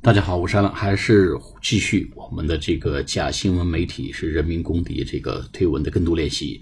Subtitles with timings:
[0.00, 1.30] 大家好，我是阿冷，还是
[1.62, 6.60] 继续我们的这个假新闻媒体是人民公敌这个推文的跟读练习。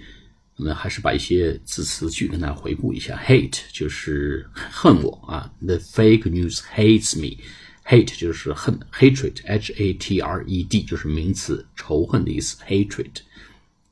[0.56, 3.18] 我们还是把一些字词句跟大家回顾一下。
[3.26, 7.42] Hate 就是恨我啊，The fake news hates me。
[7.86, 13.22] Hate 就是恨，hatred，h a t r e d 就是名词，仇恨的意思，hatred。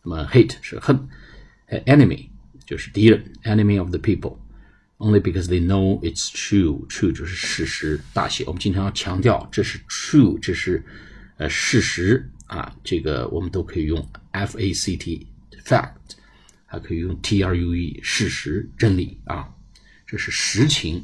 [0.03, 1.09] 那么 hate 是恨
[1.87, 2.27] ，enemy
[2.67, 4.37] 就是敌人，enemy of the people。
[5.00, 6.88] Only because they know it's true.
[6.88, 8.46] True 就是事实大写。
[8.46, 10.82] 我们经常要强调这是 true，这是
[11.38, 12.74] 呃事实啊。
[12.86, 15.28] 这个我们都可以用 f a c t
[15.66, 16.16] fact，
[16.66, 19.50] 还可以用 t r u e 事实真理啊。
[20.08, 21.04] 这是实情。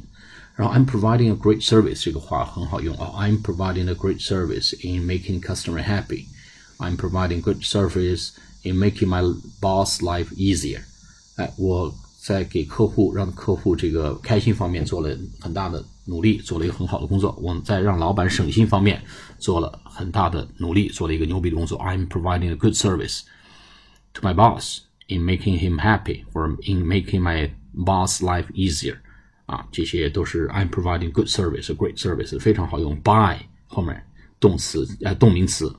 [0.54, 3.12] 然后 I'm providing a great service 这个话很好用啊。
[3.22, 6.26] I'm providing a great service in making customer happy.
[6.78, 8.30] I'm providing good service
[8.62, 9.22] in making my
[9.60, 10.84] boss life easier.
[11.36, 11.94] 哎，我。
[12.25, 17.37] 在给客户让客户这个开心方面做了很大的努力，做了一个很好的工作。
[17.39, 18.99] 我们在让老板省心方面
[19.37, 21.77] 做了很大的努力，做了一个牛逼的工作。
[21.77, 23.21] I'm providing a good service
[24.13, 28.95] to my boss in making him happy, or in making my boss life easier。
[29.45, 32.99] 啊，这些都是 I'm providing good service, a great service，非常好用。
[33.01, 34.03] By 后面
[34.39, 35.71] 动词呃动名词。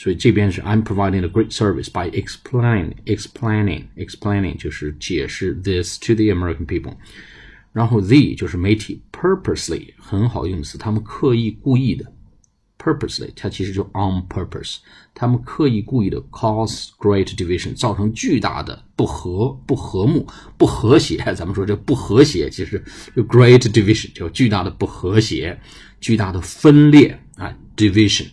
[0.00, 6.64] 所以这边是 I'm providing a great service by explaining, explaining, explaining 就是解释 this to the American
[6.64, 6.94] people。
[7.70, 12.10] 然后 the 就是媒体 purposely 很好用词，他们刻意故意的
[12.78, 14.78] purposely 它其实就 on purpose，
[15.12, 21.18] 他们刻意故意的 cause great division 造成巨大的不和不和睦不和谐。
[21.36, 22.82] 咱们说这不和谐，其实
[23.14, 25.60] 就 great division 就巨大的不和谐，
[26.00, 28.26] 巨大的分裂啊 division。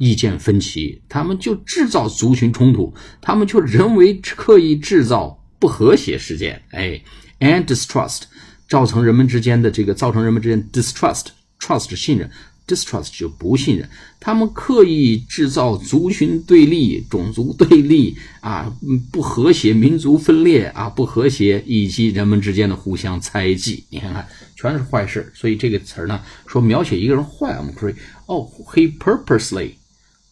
[0.00, 6.98] 意见分歧，他们就制造族群冲突，他们就人为刻意制造不和谐事件，哎
[7.40, 8.22] ，and distrust，
[8.66, 12.30] 造成人们之间的这个，造成人们之间 distrust，trust 信任
[12.66, 13.86] ，distrust 就不信任，
[14.18, 18.74] 他们刻意制造族群对立、种族对立啊，
[19.12, 24.26] 不和谐、民族分裂啊，不和谐以及人们之间的互相猜忌，你看看，
[24.56, 25.30] 全是坏事。
[25.34, 29.72] 所以这个词儿呢，说描写一个人坏，我们可以哦，he purposely。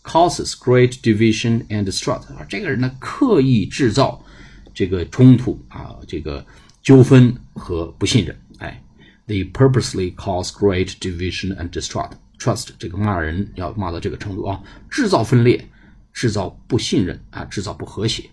[0.09, 4.25] Causes great division and distrust 啊，这个人呢刻意制造
[4.73, 6.45] 这个冲突啊，这个
[6.83, 8.35] 纠纷和不信任。
[8.59, 8.83] 哎
[9.27, 12.13] ，they purposely cause great division and distrust。
[12.39, 15.69] trust 这个骂人要骂到这个程度啊，制造分裂，
[16.13, 18.31] 制造不信任啊，制造不和谐。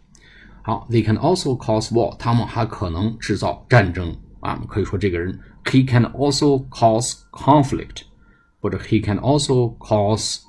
[0.61, 4.63] 好，they can also cause war，他们还可能制造战争啊。
[4.69, 8.03] 可以说这个人，he can also cause conflict，
[8.61, 10.39] 或者 he can also cause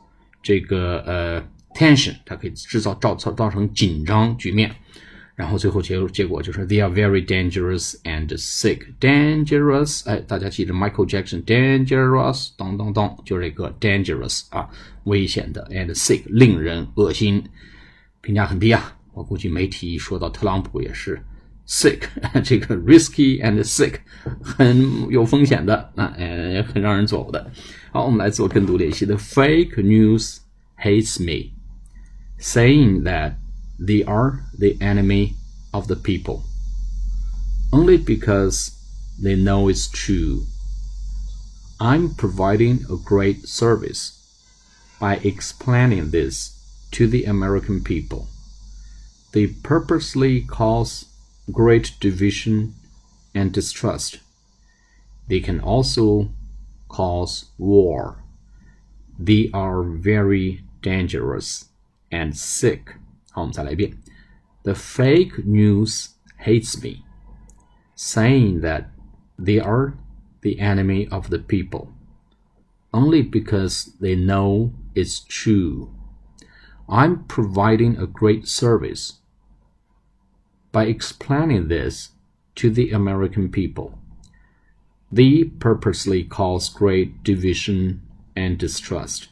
[0.47, 1.43] 这个呃
[1.75, 4.71] tension，它可以制造造造造成紧张局面，
[5.35, 8.79] 然后最后结结果就是 they are very dangerous and sick。
[9.01, 14.71] dangerous，哎，大家记着 Michael Jackson dangerous，当当当，就是这个 dangerous 啊，
[15.03, 17.43] 危险的 and sick，令人恶心，
[18.21, 18.97] 评价很低啊。
[19.15, 21.21] 我估计媒体一说到特朗普也是
[21.68, 22.02] sick，
[22.44, 24.00] 这个 risky and sick，
[24.44, 27.52] 很有风险的啊，呃，很让人作呕的。
[27.92, 30.38] 好，我们来做跟读练习的 fake news
[30.78, 31.52] hates me,
[32.40, 33.36] saying that
[33.80, 35.34] they are the enemy
[35.72, 36.42] of the people
[37.72, 38.72] only because
[39.22, 40.44] they know it's true.
[41.80, 44.12] I'm providing a great service
[45.00, 46.52] by explaining this
[46.92, 48.28] to the American people.
[49.32, 51.06] They purposely cause
[51.52, 52.74] great division
[53.34, 54.20] and distrust.
[55.28, 56.30] They can also
[56.90, 58.24] cause war.
[59.18, 61.66] They are very dangerous
[62.12, 62.96] and sick.
[63.32, 63.98] 好，我们再来一遍。
[64.64, 66.10] The fake news
[66.44, 67.04] hates me,
[67.96, 68.90] saying that
[69.40, 69.94] they are
[70.42, 71.88] the enemy of the people,
[72.92, 75.90] only because they know it's true.
[76.88, 79.14] I'm providing a great service
[80.76, 82.10] by explaining this
[82.56, 83.98] to the American people.
[85.12, 88.02] They purposely cause great division
[88.36, 89.30] and distrust.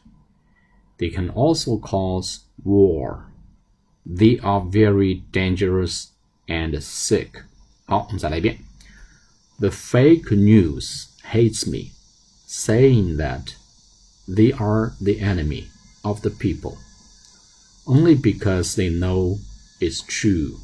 [0.98, 3.26] They can also cause war.
[4.04, 6.08] They are very dangerous
[6.46, 7.44] and sick.
[7.86, 8.58] 好，我们再来一遍。
[9.58, 11.92] The fake news hates me,
[12.46, 13.54] saying that
[14.28, 15.68] they are the enemy
[16.02, 16.78] of the people,
[17.86, 19.38] only because they know
[19.80, 20.60] it's true.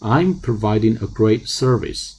[0.00, 2.16] I'm providing a great service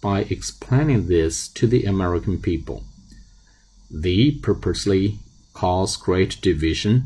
[0.00, 2.84] by explaining this to the American people.
[3.90, 5.18] They purposely
[5.54, 7.04] cause great division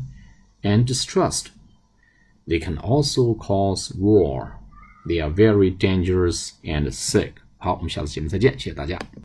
[0.63, 1.51] and distrust.
[2.47, 4.59] They can also cause war.
[5.05, 7.35] They are very dangerous and sick.
[7.57, 8.99] 好，我们下次节目再见，谢谢大家。